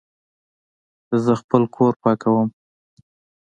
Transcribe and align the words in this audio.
زه 1.23 1.31
خپل 1.41 1.61
کور 1.75 1.93
پاکوم 2.01 2.47